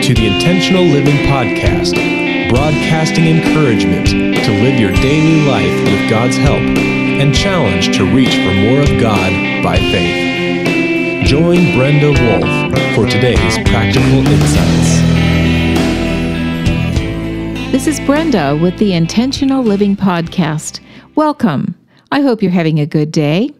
To 0.00 0.14
the 0.14 0.26
Intentional 0.26 0.84
Living 0.84 1.16
Podcast, 1.28 1.94
broadcasting 2.48 3.26
encouragement 3.26 4.06
to 4.08 4.50
live 4.62 4.80
your 4.80 4.90
daily 4.92 5.42
life 5.46 5.84
with 5.84 6.08
God's 6.08 6.36
help 6.36 6.60
and 6.60 7.34
challenge 7.34 7.96
to 7.96 8.04
reach 8.04 8.34
for 8.34 8.52
more 8.54 8.80
of 8.80 9.00
God 9.00 9.62
by 9.62 9.76
faith. 9.76 11.26
Join 11.26 11.76
Brenda 11.76 12.08
Wolf 12.08 12.94
for 12.94 13.08
today's 13.08 13.58
practical 13.68 14.26
insights. 14.26 15.02
This 17.70 17.86
is 17.86 18.00
Brenda 18.00 18.58
with 18.60 18.78
the 18.78 18.94
Intentional 18.94 19.62
Living 19.62 19.96
Podcast. 19.96 20.80
Welcome. 21.14 21.76
I 22.10 22.22
hope 22.22 22.42
you're 22.42 22.50
having 22.50 22.80
a 22.80 22.86
good 22.86 23.12
day. 23.12 23.50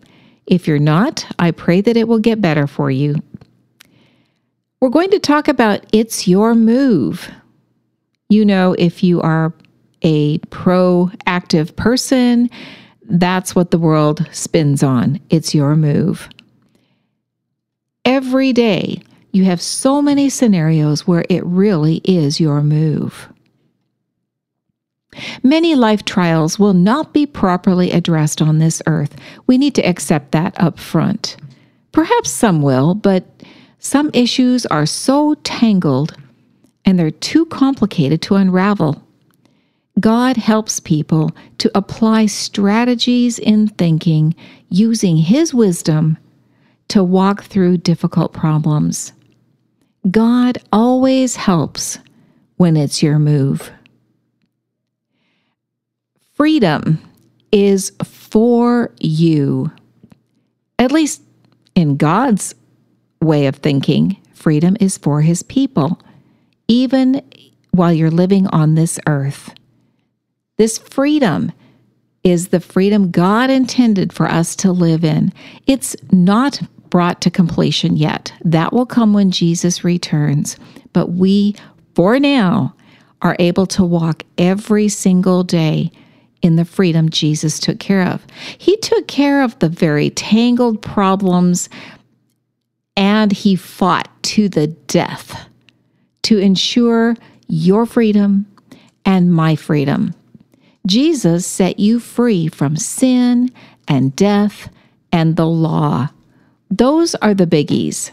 If 0.47 0.67
you're 0.67 0.79
not, 0.79 1.25
I 1.39 1.51
pray 1.53 1.83
that 1.83 1.97
it 1.97 2.09
will 2.09 2.19
get 2.19 2.41
better 2.41 2.67
for 2.67 2.91
you. 2.91 3.17
We're 4.83 4.89
going 4.89 5.11
to 5.11 5.21
talk 5.21 5.47
about 5.47 5.87
It's 5.93 6.27
Your 6.27 6.57
Move. 6.57 7.31
You 8.29 8.45
know, 8.45 8.75
if 8.77 9.05
you 9.05 9.23
are 9.23 9.55
a 10.03 10.41
proactive 10.41 11.77
person, 11.77 12.51
that's 13.05 13.55
what 13.55 13.71
the 13.71 13.79
world 13.79 14.27
spins 14.33 14.83
on. 14.83 15.21
It's 15.31 15.55
your 15.55 15.77
move. 15.77 16.29
Every 18.05 18.53
day, 18.53 19.01
you 19.31 19.45
have 19.45 19.63
so 19.63 20.03
many 20.03 20.29
scenarios 20.29 21.07
where 21.07 21.25
it 21.29 21.47
really 21.47 21.99
is 21.99 22.41
your 22.41 22.61
move. 22.61 23.29
Many 25.45 25.77
life 25.77 26.05
trials 26.05 26.59
will 26.59 26.75
not 26.75 27.13
be 27.13 27.25
properly 27.25 27.93
addressed 27.93 28.43
on 28.43 28.59
this 28.59 28.83
earth. 28.89 29.15
We 29.47 29.59
need 29.59 29.77
to 29.77 29.89
accept 29.89 30.33
that 30.33 30.61
up 30.61 30.81
front. 30.81 31.37
Perhaps 31.93 32.31
some 32.31 32.63
will, 32.63 32.95
but 32.95 33.32
some 33.85 34.11
issues 34.15 34.65
are 34.67 34.87
so 34.87 35.35
tangled 35.43 36.15
and 36.85 36.97
they're 36.97 37.11
too 37.11 37.45
complicated 37.47 38.23
to 38.23 38.37
unravel. 38.37 39.03
God 39.99 40.37
helps 40.37 40.79
people 40.79 41.33
to 41.59 41.69
apply 41.75 42.27
strategies 42.27 43.41
in 43.41 43.67
thinking 43.67 44.37
using 44.69 45.17
His 45.17 45.53
wisdom 45.53 46.17
to 46.89 47.03
walk 47.03 47.43
through 47.43 47.79
difficult 47.79 48.33
problems. 48.33 49.13
God 50.09 50.59
always 50.73 51.35
helps 51.35 51.99
when 52.59 52.77
it's 52.77 53.03
your 53.03 53.19
move. 53.19 53.73
Freedom 56.35 57.03
is 57.51 57.91
for 58.05 58.93
you, 59.01 59.73
at 60.79 60.93
least 60.93 61.21
in 61.75 61.97
God's 61.97 62.55
way 63.23 63.47
of 63.47 63.57
thinking, 63.57 64.17
freedom 64.35 64.77
is 64.81 64.99
for 64.99 65.23
his 65.23 65.43
people, 65.43 66.01
even 66.69 67.23
while 67.71 67.93
you're 67.93 68.11
living 68.11 68.47
on 68.49 68.75
this 68.75 68.99
earth. 69.07 69.55
This 70.59 70.79
freedom 70.79 71.53
is 72.25 72.49
the 72.49 72.61
freedom 72.61 73.11
God 73.11 73.51
intended 73.51 74.13
for 74.13 74.27
us 74.27 74.55
to 74.57 74.71
live 74.71 75.05
in. 75.05 75.33
It's 75.67 75.97
not 76.13 76.61
brought 76.91 77.21
to 77.23 77.31
completion 77.31 77.97
yet. 77.97 78.33
That 78.45 78.73
will 78.73 78.87
come 78.87 79.13
when 79.13 79.31
Jesus 79.31 79.83
returns. 79.83 80.57
But 80.93 81.13
we, 81.13 81.57
for 81.95 82.21
now, 82.21 82.75
are 83.23 83.37
able 83.39 83.67
to 83.67 83.85
walk 83.85 84.25
every 84.37 84.89
single 84.89 85.43
day 85.43 85.91
in 86.43 86.57
the 86.57 86.65
freedom 86.65 87.09
Jesus 87.09 87.59
took 87.59 87.79
care 87.79 88.07
of. 88.07 88.27
He 88.59 88.77
took 88.79 89.07
care 89.07 89.43
of 89.43 89.59
the 89.61 89.69
very 89.69 90.11
tangled 90.11 90.83
problems 90.83 91.69
and 92.97 93.33
he 93.33 93.57
fought 93.57 94.09
to 94.23 94.49
the 94.49 94.67
death 94.67 95.49
to 96.23 96.39
ensure 96.39 97.17
your 97.49 97.87
freedom 97.87 98.47
and 99.05 99.33
my 99.33 99.57
freedom. 99.57 100.15
Jesus 100.87 101.47
set 101.47 101.79
you 101.79 102.01
free 102.01 102.49
from 102.49 102.77
sin 102.77 103.51
and 103.89 104.15
death 104.17 104.69
and 105.13 105.37
the 105.37 105.47
law. 105.47 106.09
Those 106.71 107.15
are 107.17 107.35
the 107.35 107.47
biggies. 107.47 108.13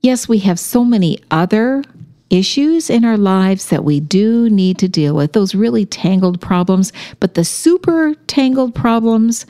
Yes, 0.00 0.28
we 0.28 0.38
have 0.38 0.58
so 0.58 0.84
many 0.84 1.18
other 1.30 1.82
issues 2.30 2.90
in 2.90 3.04
our 3.04 3.16
lives 3.16 3.68
that 3.68 3.84
we 3.84 4.00
do 4.00 4.48
need 4.50 4.78
to 4.78 4.88
deal 4.88 5.14
with, 5.14 5.32
those 5.32 5.54
really 5.54 5.86
tangled 5.86 6.40
problems, 6.40 6.92
but 7.20 7.34
the 7.34 7.44
super 7.44 8.14
tangled 8.26 8.74
problems, 8.74 9.46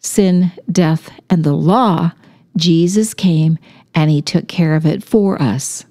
sin, 0.00 0.50
death, 0.70 1.10
and 1.28 1.44
the 1.44 1.52
law, 1.52 2.12
Jesus 2.56 3.14
came 3.14 3.58
and 3.94 4.10
he 4.10 4.22
took 4.22 4.48
care 4.48 4.74
of 4.74 4.86
it 4.86 5.02
for 5.02 5.40
us. 5.40 5.84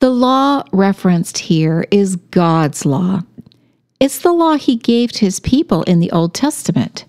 The 0.00 0.10
law 0.10 0.64
referenced 0.72 1.38
here 1.38 1.86
is 1.90 2.16
God's 2.16 2.84
law. 2.84 3.22
It's 4.00 4.18
the 4.18 4.32
law 4.32 4.56
he 4.56 4.76
gave 4.76 5.12
to 5.12 5.24
his 5.24 5.38
people 5.38 5.84
in 5.84 6.00
the 6.00 6.10
Old 6.10 6.34
Testament. 6.34 7.04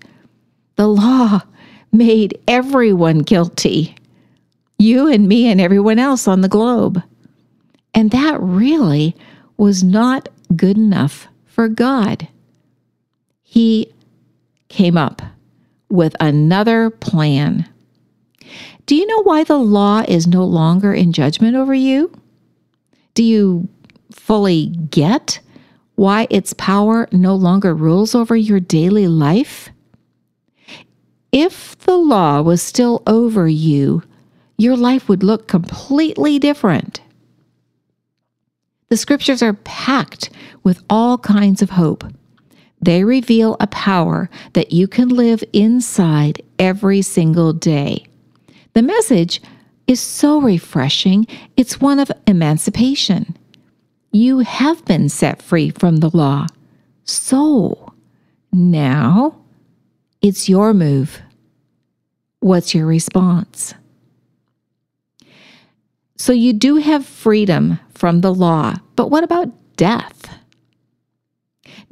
The 0.76 0.86
law 0.86 1.42
made 1.92 2.38
everyone 2.46 3.18
guilty 3.18 3.96
you 4.78 5.08
and 5.08 5.28
me 5.28 5.48
and 5.48 5.60
everyone 5.60 5.98
else 5.98 6.28
on 6.28 6.40
the 6.40 6.48
globe. 6.48 7.02
And 7.94 8.10
that 8.10 8.40
really 8.40 9.16
was 9.56 9.82
not 9.82 10.28
good 10.54 10.76
enough 10.76 11.28
for 11.46 11.68
God. 11.68 12.28
He 13.42 13.92
came 14.68 14.96
up 14.96 15.22
with 15.94 16.16
another 16.20 16.90
plan. 16.90 17.68
Do 18.86 18.96
you 18.96 19.06
know 19.06 19.22
why 19.22 19.44
the 19.44 19.58
law 19.58 20.04
is 20.06 20.26
no 20.26 20.44
longer 20.44 20.92
in 20.92 21.12
judgment 21.12 21.56
over 21.56 21.72
you? 21.72 22.12
Do 23.14 23.22
you 23.22 23.68
fully 24.12 24.66
get 24.66 25.40
why 25.94 26.26
its 26.28 26.52
power 26.54 27.08
no 27.12 27.34
longer 27.34 27.74
rules 27.74 28.14
over 28.14 28.36
your 28.36 28.60
daily 28.60 29.06
life? 29.06 29.70
If 31.32 31.78
the 31.78 31.96
law 31.96 32.42
was 32.42 32.60
still 32.60 33.02
over 33.06 33.48
you, 33.48 34.02
your 34.58 34.76
life 34.76 35.08
would 35.08 35.22
look 35.22 35.48
completely 35.48 36.38
different. 36.38 37.00
The 38.88 38.96
scriptures 38.96 39.42
are 39.42 39.54
packed 39.54 40.30
with 40.62 40.82
all 40.90 41.18
kinds 41.18 41.62
of 41.62 41.70
hope. 41.70 42.04
They 42.84 43.02
reveal 43.02 43.56
a 43.60 43.66
power 43.66 44.28
that 44.52 44.70
you 44.70 44.86
can 44.86 45.08
live 45.08 45.42
inside 45.54 46.42
every 46.58 47.00
single 47.00 47.54
day. 47.54 48.04
The 48.74 48.82
message 48.82 49.40
is 49.86 50.00
so 50.00 50.38
refreshing, 50.38 51.26
it's 51.56 51.80
one 51.80 51.98
of 51.98 52.12
emancipation. 52.26 53.38
You 54.12 54.40
have 54.40 54.84
been 54.84 55.08
set 55.08 55.40
free 55.40 55.70
from 55.70 55.96
the 55.96 56.14
law. 56.14 56.46
So 57.04 57.94
now 58.52 59.40
it's 60.20 60.50
your 60.50 60.74
move. 60.74 61.22
What's 62.40 62.74
your 62.74 62.84
response? 62.84 63.72
So 66.16 66.34
you 66.34 66.52
do 66.52 66.76
have 66.76 67.06
freedom 67.06 67.78
from 67.94 68.20
the 68.20 68.34
law, 68.34 68.74
but 68.94 69.10
what 69.10 69.24
about 69.24 69.50
death? 69.76 70.23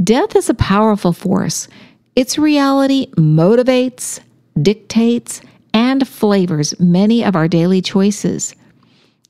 Death 0.03 0.37
is 0.37 0.49
a 0.49 0.55
powerful 0.55 1.13
force. 1.13 1.69
Its 2.17 2.39
reality 2.39 3.11
motivates, 3.13 4.21
dictates, 4.61 5.41
and 5.73 6.07
flavors 6.07 6.79
many 6.79 7.25
of 7.25 7.35
our 7.35 7.49
daily 7.49 7.81
choices. 7.81 8.55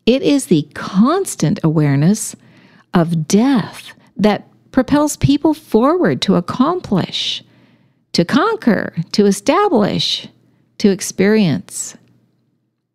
It 0.06 0.22
is 0.22 0.46
the 0.46 0.66
constant 0.74 1.60
awareness 1.62 2.34
of 2.94 3.28
death 3.28 3.92
that 4.16 4.48
propels 4.72 5.16
people 5.16 5.54
forward 5.54 6.20
to 6.22 6.34
accomplish, 6.34 7.44
to 8.12 8.24
conquer, 8.24 8.94
to 9.12 9.26
establish, 9.26 10.28
to 10.78 10.90
experience. 10.90 11.96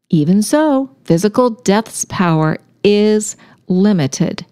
Even 0.09 0.41
so, 0.41 0.89
physical 1.05 1.49
death's 1.49 2.05
power 2.05 2.57
is 2.83 3.35
limited. 3.67 4.45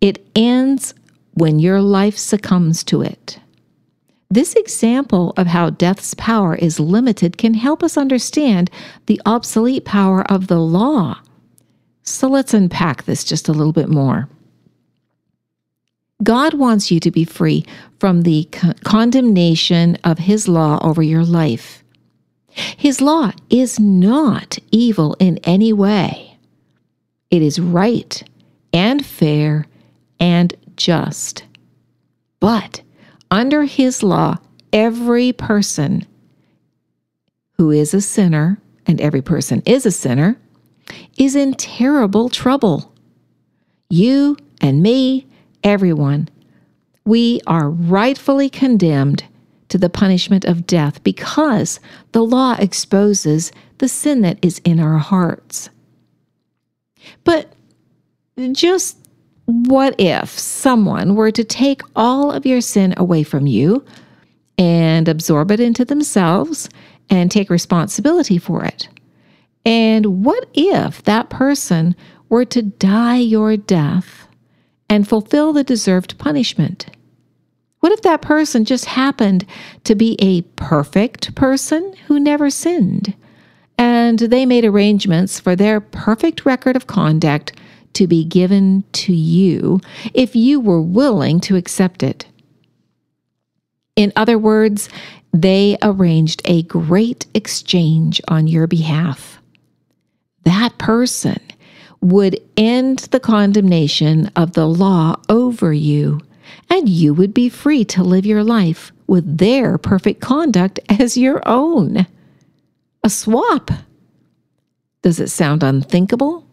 It 0.00 0.24
ends 0.34 0.94
when 1.38 1.58
your 1.58 1.80
life 1.80 2.18
succumbs 2.18 2.84
to 2.84 3.02
it. 3.02 3.38
This 4.30 4.54
example 4.54 5.32
of 5.36 5.46
how 5.46 5.70
death's 5.70 6.12
power 6.14 6.54
is 6.54 6.78
limited 6.78 7.38
can 7.38 7.54
help 7.54 7.82
us 7.82 7.96
understand 7.96 8.70
the 9.06 9.20
obsolete 9.24 9.86
power 9.86 10.22
of 10.30 10.48
the 10.48 10.58
law. 10.58 11.20
So 12.02 12.28
let's 12.28 12.52
unpack 12.52 13.04
this 13.04 13.24
just 13.24 13.48
a 13.48 13.52
little 13.52 13.72
bit 13.72 13.88
more. 13.88 14.28
God 16.22 16.54
wants 16.54 16.90
you 16.90 17.00
to 17.00 17.10
be 17.10 17.24
free 17.24 17.64
from 18.00 18.22
the 18.22 18.44
con- 18.50 18.74
condemnation 18.84 19.96
of 20.04 20.18
His 20.18 20.48
law 20.48 20.78
over 20.82 21.02
your 21.02 21.24
life. 21.24 21.82
His 22.48 23.00
law 23.00 23.32
is 23.50 23.78
not 23.78 24.58
evil 24.70 25.16
in 25.20 25.38
any 25.44 25.72
way. 25.72 26.36
It 27.30 27.40
is 27.40 27.60
right 27.60 28.22
and 28.72 29.04
fair 29.06 29.66
and 30.18 30.54
just. 30.78 31.44
But 32.40 32.82
under 33.30 33.64
his 33.64 34.02
law, 34.02 34.38
every 34.72 35.32
person 35.32 36.06
who 37.58 37.70
is 37.70 37.92
a 37.92 38.00
sinner, 38.00 38.60
and 38.86 39.00
every 39.00 39.20
person 39.20 39.62
is 39.66 39.84
a 39.84 39.90
sinner, 39.90 40.38
is 41.18 41.36
in 41.36 41.52
terrible 41.54 42.30
trouble. 42.30 42.94
You 43.90 44.36
and 44.60 44.82
me, 44.82 45.26
everyone, 45.62 46.28
we 47.04 47.40
are 47.46 47.68
rightfully 47.68 48.48
condemned 48.48 49.24
to 49.68 49.78
the 49.78 49.90
punishment 49.90 50.44
of 50.44 50.66
death 50.66 51.02
because 51.02 51.80
the 52.12 52.22
law 52.22 52.56
exposes 52.58 53.52
the 53.78 53.88
sin 53.88 54.22
that 54.22 54.38
is 54.40 54.60
in 54.64 54.80
our 54.80 54.98
hearts. 54.98 55.68
But 57.24 57.52
just 58.52 59.07
what 59.48 59.94
if 59.98 60.28
someone 60.28 61.14
were 61.14 61.30
to 61.30 61.42
take 61.42 61.80
all 61.96 62.30
of 62.30 62.44
your 62.44 62.60
sin 62.60 62.92
away 62.98 63.22
from 63.22 63.46
you 63.46 63.82
and 64.58 65.08
absorb 65.08 65.50
it 65.50 65.58
into 65.58 65.86
themselves 65.86 66.68
and 67.08 67.30
take 67.30 67.48
responsibility 67.48 68.36
for 68.36 68.62
it? 68.62 68.90
And 69.64 70.22
what 70.22 70.46
if 70.52 71.02
that 71.04 71.30
person 71.30 71.96
were 72.28 72.44
to 72.44 72.60
die 72.60 73.16
your 73.16 73.56
death 73.56 74.28
and 74.90 75.08
fulfill 75.08 75.54
the 75.54 75.64
deserved 75.64 76.18
punishment? 76.18 76.84
What 77.80 77.92
if 77.92 78.02
that 78.02 78.20
person 78.20 78.66
just 78.66 78.84
happened 78.84 79.46
to 79.84 79.94
be 79.94 80.18
a 80.18 80.42
perfect 80.56 81.34
person 81.34 81.94
who 82.06 82.20
never 82.20 82.50
sinned? 82.50 83.14
And 83.78 84.18
they 84.18 84.44
made 84.44 84.66
arrangements 84.66 85.40
for 85.40 85.56
their 85.56 85.80
perfect 85.80 86.44
record 86.44 86.76
of 86.76 86.86
conduct 86.86 87.52
to 87.98 88.06
be 88.06 88.24
given 88.24 88.84
to 88.92 89.12
you 89.12 89.80
if 90.14 90.36
you 90.36 90.60
were 90.60 90.80
willing 90.80 91.40
to 91.40 91.56
accept 91.56 92.04
it. 92.04 92.26
In 93.96 94.12
other 94.14 94.38
words, 94.38 94.88
they 95.32 95.76
arranged 95.82 96.40
a 96.44 96.62
great 96.62 97.26
exchange 97.34 98.20
on 98.28 98.46
your 98.46 98.68
behalf. 98.68 99.42
That 100.44 100.78
person 100.78 101.40
would 102.00 102.38
end 102.56 103.00
the 103.10 103.18
condemnation 103.18 104.30
of 104.36 104.52
the 104.52 104.68
law 104.68 105.16
over 105.28 105.72
you, 105.72 106.20
and 106.70 106.88
you 106.88 107.12
would 107.12 107.34
be 107.34 107.48
free 107.48 107.84
to 107.86 108.04
live 108.04 108.24
your 108.24 108.44
life 108.44 108.92
with 109.08 109.38
their 109.38 109.76
perfect 109.76 110.20
conduct 110.20 110.78
as 110.88 111.16
your 111.16 111.42
own. 111.48 112.06
A 113.02 113.10
swap. 113.10 113.72
Does 115.02 115.18
it 115.18 115.30
sound 115.30 115.64
unthinkable? 115.64 116.47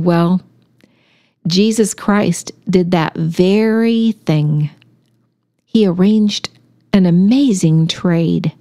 Well, 0.00 0.40
Jesus 1.46 1.92
Christ 1.92 2.52
did 2.70 2.92
that 2.92 3.16
very 3.16 4.12
thing. 4.12 4.70
He 5.64 5.86
arranged 5.86 6.50
an 6.92 7.04
amazing 7.04 7.88
trade, 7.88 8.52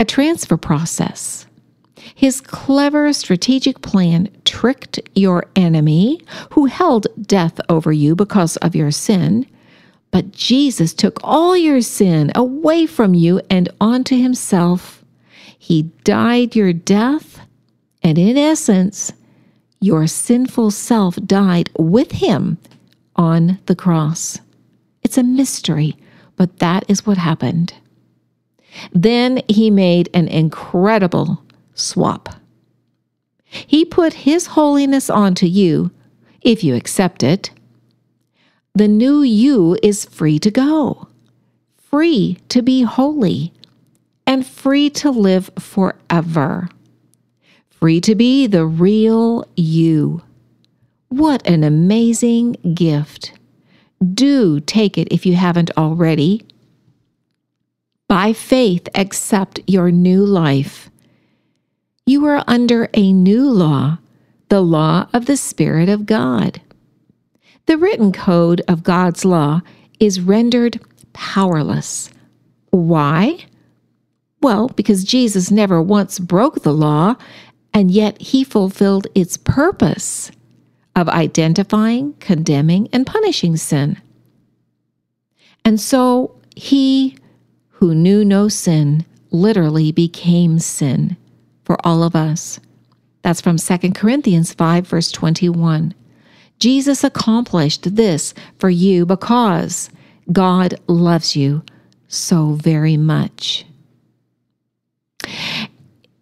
a 0.00 0.04
transfer 0.04 0.56
process. 0.56 1.46
His 2.14 2.40
clever 2.40 3.12
strategic 3.12 3.82
plan 3.82 4.28
tricked 4.44 5.00
your 5.14 5.46
enemy, 5.56 6.20
who 6.52 6.66
held 6.66 7.06
death 7.26 7.60
over 7.68 7.92
you 7.92 8.14
because 8.14 8.56
of 8.58 8.74
your 8.74 8.90
sin. 8.90 9.46
But 10.10 10.32
Jesus 10.32 10.94
took 10.94 11.18
all 11.22 11.56
your 11.56 11.80
sin 11.80 12.30
away 12.34 12.86
from 12.86 13.14
you 13.14 13.40
and 13.50 13.68
onto 13.80 14.16
himself. 14.16 15.04
He 15.58 15.84
died 16.04 16.54
your 16.54 16.72
death, 16.72 17.40
and 18.02 18.18
in 18.18 18.36
essence, 18.36 19.12
your 19.84 20.06
sinful 20.06 20.70
self 20.70 21.16
died 21.26 21.68
with 21.78 22.12
him 22.12 22.56
on 23.16 23.58
the 23.66 23.76
cross. 23.76 24.38
It's 25.02 25.18
a 25.18 25.22
mystery, 25.22 25.94
but 26.36 26.58
that 26.60 26.84
is 26.88 27.04
what 27.04 27.18
happened. 27.18 27.74
Then 28.92 29.42
he 29.46 29.70
made 29.70 30.08
an 30.14 30.26
incredible 30.26 31.44
swap. 31.74 32.30
He 33.44 33.84
put 33.84 34.24
his 34.24 34.46
holiness 34.46 35.10
onto 35.10 35.44
you 35.44 35.90
if 36.40 36.64
you 36.64 36.74
accept 36.74 37.22
it. 37.22 37.50
The 38.74 38.88
new 38.88 39.20
you 39.20 39.76
is 39.82 40.06
free 40.06 40.38
to 40.38 40.50
go, 40.50 41.08
free 41.76 42.38
to 42.48 42.62
be 42.62 42.82
holy, 42.84 43.52
and 44.26 44.46
free 44.46 44.88
to 44.90 45.10
live 45.10 45.50
forever 45.58 46.70
free 47.84 48.00
to 48.00 48.14
be 48.14 48.46
the 48.46 48.64
real 48.64 49.46
you. 49.58 50.22
What 51.10 51.46
an 51.46 51.62
amazing 51.62 52.56
gift. 52.72 53.34
Do 54.14 54.58
take 54.60 54.96
it 54.96 55.12
if 55.12 55.26
you 55.26 55.34
haven't 55.34 55.70
already. 55.76 56.46
By 58.08 58.32
faith, 58.32 58.88
accept 58.94 59.60
your 59.66 59.90
new 59.90 60.24
life. 60.24 60.88
You 62.06 62.24
are 62.24 62.42
under 62.46 62.88
a 62.94 63.12
new 63.12 63.50
law, 63.50 63.98
the 64.48 64.62
law 64.62 65.06
of 65.12 65.26
the 65.26 65.36
Spirit 65.36 65.90
of 65.90 66.06
God. 66.06 66.62
The 67.66 67.76
written 67.76 68.12
code 68.12 68.62
of 68.66 68.82
God's 68.82 69.26
law 69.26 69.60
is 70.00 70.22
rendered 70.22 70.80
powerless. 71.12 72.08
Why? 72.70 73.44
Well, 74.40 74.68
because 74.68 75.04
Jesus 75.04 75.50
never 75.50 75.82
once 75.82 76.18
broke 76.18 76.62
the 76.62 76.72
law 76.72 77.16
and 77.74 77.90
yet 77.90 78.22
he 78.22 78.44
fulfilled 78.44 79.08
its 79.14 79.36
purpose 79.36 80.30
of 80.94 81.08
identifying, 81.08 82.14
condemning, 82.20 82.88
and 82.92 83.04
punishing 83.04 83.56
sin. 83.56 84.00
And 85.64 85.80
so 85.80 86.40
he 86.54 87.18
who 87.70 87.94
knew 87.94 88.24
no 88.24 88.48
sin 88.48 89.04
literally 89.32 89.90
became 89.90 90.60
sin 90.60 91.16
for 91.64 91.76
all 91.84 92.04
of 92.04 92.14
us. 92.14 92.60
That's 93.22 93.40
from 93.40 93.56
2 93.56 93.90
Corinthians 93.92 94.54
5, 94.54 94.86
verse 94.86 95.10
21. 95.10 95.94
Jesus 96.60 97.02
accomplished 97.02 97.96
this 97.96 98.32
for 98.58 98.70
you 98.70 99.04
because 99.04 99.90
God 100.30 100.78
loves 100.86 101.34
you 101.34 101.64
so 102.06 102.52
very 102.52 102.96
much. 102.96 103.66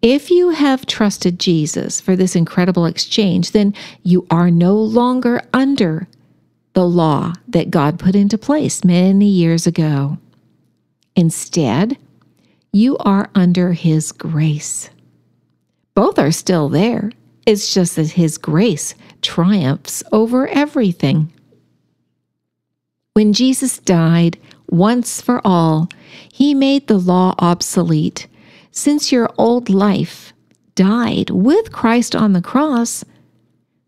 If 0.03 0.29
you 0.29 0.49
have 0.49 0.85
trusted 0.85 1.39
Jesus 1.39 2.01
for 2.01 2.17
this 2.17 2.35
incredible 2.35 2.85
exchange, 2.85 3.51
then 3.51 3.73
you 4.03 4.27
are 4.29 4.51
no 4.51 4.75
longer 4.75 5.41
under 5.53 6.09
the 6.73 6.85
law 6.85 7.31
that 7.47 7.71
God 7.71 7.99
put 7.99 8.13
into 8.13 8.37
place 8.37 8.83
many 8.83 9.27
years 9.27 9.65
ago. 9.65 10.17
Instead, 11.15 11.97
you 12.73 12.97
are 12.97 13.29
under 13.33 13.71
His 13.71 14.11
grace. 14.11 14.89
Both 15.95 16.19
are 16.19 16.33
still 16.33 16.67
there. 16.67 17.09
It's 17.45 17.73
just 17.73 17.95
that 17.95 18.11
His 18.11 18.37
grace 18.37 18.95
triumphs 19.21 20.03
over 20.11 20.49
everything. 20.49 21.31
When 23.13 23.31
Jesus 23.31 23.77
died 23.77 24.37
once 24.69 25.21
for 25.21 25.39
all, 25.47 25.87
He 26.29 26.53
made 26.53 26.87
the 26.87 26.97
law 26.97 27.35
obsolete 27.39 28.27
since 28.73 29.11
your 29.11 29.29
old 29.37 29.69
life 29.69 30.33
died 30.73 31.29
with 31.29 31.71
Christ 31.71 32.15
on 32.15 32.33
the 32.33 32.41
cross, 32.41 33.05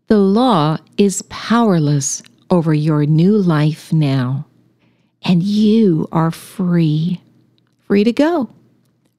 the 0.06 0.18
law 0.18 0.78
is 0.96 1.22
powerless 1.22 2.22
over 2.50 2.72
your 2.72 3.04
new 3.04 3.36
life 3.36 3.92
now. 3.92 4.46
And 5.22 5.42
you 5.42 6.06
are 6.12 6.30
free, 6.30 7.20
free 7.80 8.04
to 8.04 8.12
go, 8.12 8.48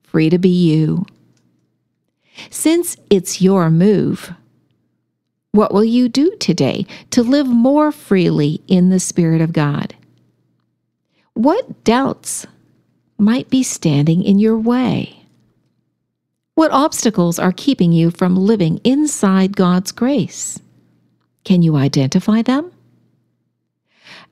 free 0.04 0.30
to 0.30 0.38
be 0.38 0.48
you. 0.48 1.06
Since 2.50 2.96
it's 3.10 3.42
your 3.42 3.70
move, 3.70 4.34
what 5.52 5.74
will 5.74 5.84
you 5.84 6.08
do 6.08 6.34
today 6.38 6.86
to 7.10 7.24
live 7.24 7.48
more 7.48 7.92
freely 7.92 8.62
in 8.70 8.90
the 8.90 9.02
Spirit 9.02 9.42
of 9.42 9.52
God? 9.52 9.96
What 11.34 11.84
doubts 11.84 12.48
might 13.18 13.50
be 13.50 13.64
standing 13.64 14.24
in 14.24 14.40
your 14.40 14.58
way? 14.58 15.27
What 16.58 16.72
obstacles 16.72 17.38
are 17.38 17.52
keeping 17.52 17.92
you 17.92 18.10
from 18.10 18.36
living 18.36 18.82
inside 18.84 19.56
God's 19.56 19.92
grace? 19.92 20.60
Can 21.44 21.62
you 21.62 21.76
identify 21.76 22.42
them? 22.42 22.72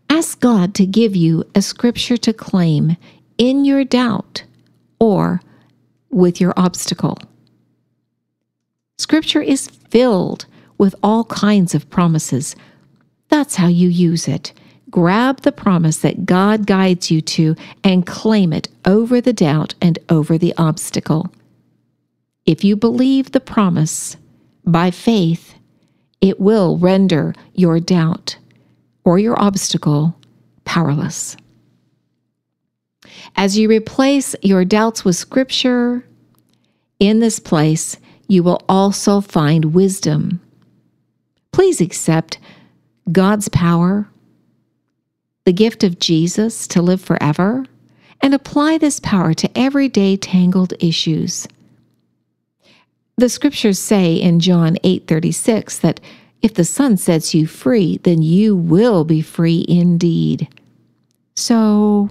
Ask 0.10 0.40
God 0.40 0.74
to 0.74 0.88
give 0.88 1.16
you 1.16 1.44
a 1.54 1.62
scripture 1.62 2.18
to 2.18 2.34
claim 2.34 2.98
in 3.38 3.64
your 3.64 3.84
doubt 3.84 4.44
or 5.00 5.40
with 6.10 6.42
your 6.42 6.52
obstacle. 6.58 7.20
Scripture 8.98 9.44
is 9.44 9.68
filled 9.68 10.48
with 10.80 10.96
all 11.04 11.26
kinds 11.26 11.76
of 11.76 11.92
promises. 11.92 12.56
That's 13.30 13.58
how 13.58 13.68
you 13.68 13.88
use 13.88 14.28
it. 14.28 14.52
Grab 14.90 15.42
the 15.42 15.52
promise 15.52 16.00
that 16.00 16.26
God 16.26 16.66
guides 16.66 17.12
you 17.12 17.22
to 17.22 17.56
and 17.84 18.08
claim 18.08 18.52
it 18.52 18.68
over 18.84 19.22
the 19.22 19.32
doubt 19.32 19.76
and 19.80 20.00
over 20.10 20.40
the 20.40 20.56
obstacle. 20.58 21.32
If 22.46 22.64
you 22.64 22.76
believe 22.76 23.32
the 23.32 23.40
promise 23.40 24.18
by 24.66 24.92
faith, 24.92 25.56
it 26.22 26.40
will 26.40 26.78
render 26.78 27.34
your 27.54 27.80
doubt 27.80 28.38
or 29.04 29.20
your 29.20 29.40
obstacle 29.40 30.16
powerless. 30.64 31.38
As 33.36 33.58
you 33.58 33.70
replace 33.70 34.36
your 34.42 34.66
doubts 34.66 35.04
with 35.04 35.16
Scripture, 35.16 36.06
in 37.00 37.20
this 37.20 37.40
place, 37.40 37.98
you 38.28 38.44
will 38.44 38.62
also 38.70 39.22
find 39.22 39.74
wisdom. 39.74 40.40
Please 41.52 41.82
accept 41.82 42.40
God's 43.12 43.50
power, 43.50 44.08
the 45.46 45.54
gift 45.54 45.84
of 45.84 46.00
Jesus 46.00 46.68
to 46.68 46.82
live 46.82 47.02
forever, 47.02 47.66
and 48.22 48.34
apply 48.34 48.78
this 48.78 49.00
power 49.00 49.34
to 49.34 49.58
everyday 49.58 50.18
tangled 50.18 50.74
issues. 50.80 51.48
The 53.18 53.30
scriptures 53.30 53.80
say 53.80 54.16
in 54.16 54.40
John 54.42 54.78
8:36 54.84 55.78
that 55.80 56.02
if 56.42 56.54
the 56.54 56.66
Son 56.66 56.98
sets 56.98 57.34
you 57.34 57.48
free, 57.48 57.98
then 58.04 58.22
you 58.22 58.56
will 58.56 59.06
be 59.06 59.22
free 59.22 59.66
indeed. 59.68 60.48
So, 61.36 62.10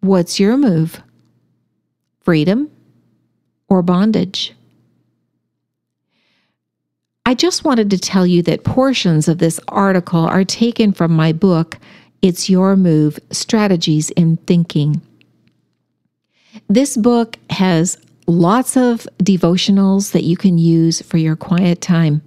what's 0.00 0.40
your 0.40 0.56
move? 0.56 1.00
Freedom 2.20 2.70
or 3.68 3.80
bondage? 3.82 4.54
I 7.24 7.34
just 7.34 7.62
wanted 7.62 7.90
to 7.90 7.98
tell 7.98 8.26
you 8.26 8.42
that 8.42 8.64
portions 8.64 9.28
of 9.28 9.38
this 9.38 9.60
article 9.68 10.24
are 10.24 10.44
taken 10.44 10.92
from 10.92 11.12
my 11.12 11.32
book, 11.32 11.78
It's 12.22 12.50
Your 12.50 12.74
Move 12.74 13.20
Strategies 13.30 14.10
in 14.10 14.38
Thinking. 14.38 15.00
This 16.68 16.96
book 16.96 17.38
has 17.50 17.98
lots 18.28 18.76
of 18.76 19.08
devotionals 19.22 20.12
that 20.12 20.22
you 20.22 20.36
can 20.36 20.58
use 20.58 21.00
for 21.02 21.16
your 21.16 21.34
quiet 21.34 21.80
time. 21.80 22.22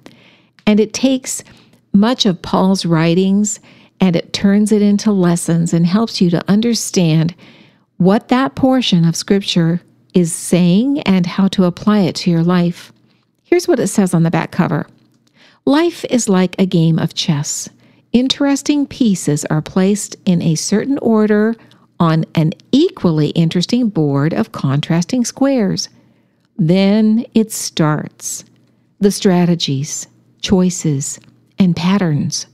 And 0.65 0.79
it 0.79 0.93
takes 0.93 1.43
much 1.93 2.25
of 2.25 2.41
Paul's 2.41 2.85
writings 2.85 3.59
and 3.99 4.15
it 4.15 4.33
turns 4.33 4.71
it 4.71 4.81
into 4.81 5.11
lessons 5.11 5.73
and 5.73 5.85
helps 5.85 6.19
you 6.19 6.29
to 6.31 6.43
understand 6.49 7.35
what 7.97 8.29
that 8.29 8.55
portion 8.55 9.05
of 9.05 9.15
Scripture 9.15 9.81
is 10.15 10.33
saying 10.33 10.99
and 11.01 11.25
how 11.25 11.47
to 11.49 11.65
apply 11.65 11.99
it 11.99 12.15
to 12.15 12.31
your 12.31 12.43
life. 12.43 12.91
Here's 13.43 13.67
what 13.67 13.79
it 13.79 13.87
says 13.87 14.13
on 14.13 14.23
the 14.23 14.31
back 14.31 14.51
cover 14.51 14.87
Life 15.65 16.03
is 16.05 16.27
like 16.27 16.55
a 16.57 16.65
game 16.65 16.97
of 16.97 17.13
chess. 17.13 17.69
Interesting 18.11 18.87
pieces 18.87 19.45
are 19.45 19.61
placed 19.61 20.15
in 20.25 20.41
a 20.41 20.55
certain 20.55 20.97
order 20.97 21.55
on 22.01 22.25
an 22.33 22.51
equally 22.71 23.29
interesting 23.29 23.87
board 23.87 24.33
of 24.33 24.51
contrasting 24.51 25.23
squares. 25.23 25.87
Then 26.57 27.25
it 27.35 27.51
starts. 27.51 28.43
The 28.99 29.11
strategies, 29.11 30.07
choices, 30.41 31.19
and 31.59 31.75
patterns. 31.75 32.47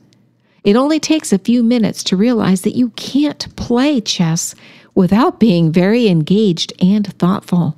It 0.66 0.76
only 0.76 1.00
takes 1.00 1.32
a 1.32 1.40
few 1.40 1.64
minutes 1.64 2.04
to 2.06 2.18
realize 2.18 2.62
that 2.62 2.76
you 2.76 2.90
can't 2.92 3.56
play 3.56 4.02
chess 4.02 4.54
without 4.96 5.40
being 5.40 5.72
very 5.72 6.10
engaged 6.10 6.74
and 6.82 7.08
thoughtful. 7.14 7.78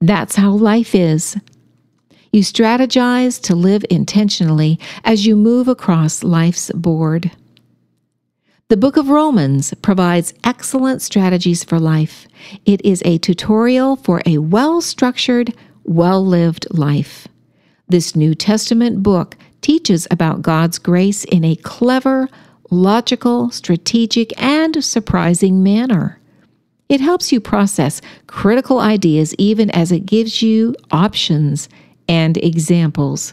That's 0.00 0.34
how 0.34 0.50
life 0.50 0.96
is. 0.96 1.36
You 2.32 2.42
strategize 2.42 3.40
to 3.42 3.54
live 3.54 3.84
intentionally 3.88 4.80
as 5.04 5.26
you 5.26 5.36
move 5.36 5.68
across 5.68 6.24
life's 6.24 6.72
board. 6.72 7.30
The 8.68 8.76
book 8.76 8.96
of 8.96 9.10
Romans 9.10 9.72
provides 9.74 10.34
excellent 10.42 11.00
strategies 11.00 11.62
for 11.62 11.78
life. 11.78 12.26
It 12.64 12.84
is 12.84 13.00
a 13.04 13.18
tutorial 13.18 13.94
for 13.94 14.20
a 14.26 14.38
well 14.38 14.80
structured, 14.80 15.54
well 15.84 16.26
lived 16.26 16.66
life. 16.76 17.28
This 17.86 18.16
New 18.16 18.34
Testament 18.34 19.04
book 19.04 19.36
teaches 19.60 20.08
about 20.10 20.42
God's 20.42 20.80
grace 20.80 21.22
in 21.22 21.44
a 21.44 21.54
clever, 21.54 22.28
logical, 22.68 23.52
strategic, 23.52 24.32
and 24.42 24.84
surprising 24.84 25.62
manner. 25.62 26.18
It 26.88 27.00
helps 27.00 27.30
you 27.30 27.38
process 27.38 28.02
critical 28.26 28.80
ideas 28.80 29.32
even 29.38 29.70
as 29.70 29.92
it 29.92 30.06
gives 30.06 30.42
you 30.42 30.74
options 30.90 31.68
and 32.08 32.36
examples. 32.38 33.32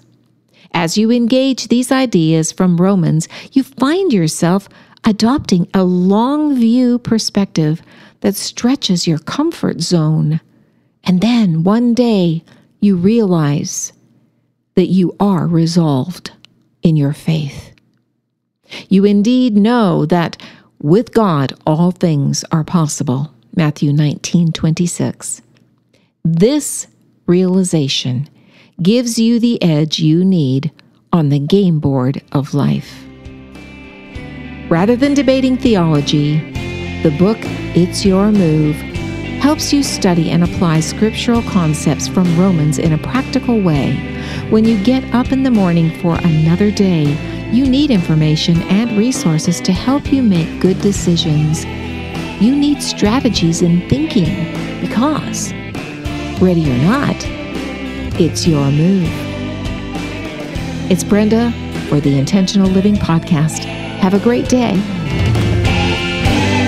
As 0.75 0.95
you 0.95 1.11
engage 1.11 1.69
these 1.69 1.91
ideas 1.91 2.51
from 2.51 2.77
Romans, 2.77 3.27
you 3.51 3.63
find 3.63 4.13
yourself 4.13 4.69
adopting 5.05 5.67
a 5.74 5.83
long 5.83 6.55
view 6.55 7.00
perspective 7.00 7.81
that 8.22 8.36
stretches 8.36 9.07
your 9.07 9.19
comfort 9.19 9.81
zone. 9.81 10.39
And 11.03 11.22
then 11.22 11.63
one 11.63 11.93
day 11.93 12.43
you 12.79 12.95
realize 12.95 13.93
that 14.75 14.88
you 14.88 15.15
are 15.19 15.48
resolved 15.48 16.31
in 16.81 16.95
your 16.95 17.13
faith. 17.13 17.74
You 18.89 19.05
indeed 19.05 19.55
know 19.55 20.05
that 20.05 20.41
with 20.81 21.13
God 21.13 21.53
all 21.65 21.91
things 21.91 22.43
are 22.51 22.63
possible. 22.63 23.33
Matthew 23.55 23.93
19 23.93 24.51
26. 24.51 25.41
This 26.25 26.88
realization 27.27 28.29
gives 28.81 29.19
you 29.19 29.39
the 29.39 29.62
edge 29.62 30.00
you 30.00 30.25
need 30.25 30.72
on 31.12 31.29
the 31.29 31.39
game 31.39 31.79
board 31.79 32.22
of 32.31 32.53
life. 32.53 33.05
Rather 34.73 34.95
than 34.95 35.13
debating 35.13 35.55
theology, 35.55 36.39
the 37.03 37.15
book 37.19 37.37
It's 37.75 38.03
Your 38.03 38.31
Move 38.31 38.75
helps 39.39 39.71
you 39.71 39.83
study 39.83 40.31
and 40.31 40.43
apply 40.43 40.79
scriptural 40.79 41.43
concepts 41.43 42.07
from 42.07 42.39
Romans 42.39 42.79
in 42.79 42.91
a 42.91 42.97
practical 42.97 43.61
way. 43.61 43.93
When 44.49 44.65
you 44.65 44.83
get 44.83 45.03
up 45.13 45.31
in 45.31 45.43
the 45.43 45.51
morning 45.51 45.91
for 46.01 46.15
another 46.15 46.71
day, 46.71 47.03
you 47.51 47.67
need 47.69 47.91
information 47.91 48.63
and 48.63 48.97
resources 48.97 49.61
to 49.61 49.71
help 49.71 50.11
you 50.11 50.23
make 50.23 50.59
good 50.59 50.81
decisions. 50.81 51.63
You 52.41 52.55
need 52.55 52.81
strategies 52.81 53.61
in 53.61 53.87
thinking 53.87 54.53
because, 54.81 55.53
ready 56.41 56.67
or 56.67 56.77
not, 56.79 57.15
it's 58.19 58.47
your 58.47 58.71
move. 58.71 59.07
It's 60.89 61.03
Brenda 61.03 61.51
for 61.89 61.99
the 61.99 62.17
Intentional 62.17 62.71
Living 62.71 62.95
Podcast. 62.95 63.72
Have 64.03 64.15
a 64.15 64.19
great 64.19 64.50
day. 64.50 64.74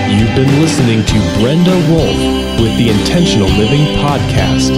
You've 0.08 0.32
been 0.34 0.58
listening 0.58 1.04
to 1.04 1.20
Brenda 1.38 1.76
Wolf 1.92 2.16
with 2.58 2.74
the 2.78 2.88
Intentional 2.88 3.50
Living 3.60 3.84
Podcast. 4.00 4.72